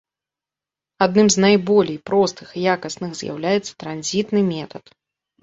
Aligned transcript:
Адным 1.05 1.27
з 1.35 1.43
найболей 1.45 1.99
простых 2.11 2.47
і 2.59 2.65
якасных 2.75 3.11
з'яўляецца 3.21 3.71
транзітны 3.85 4.39
метад. 4.53 4.85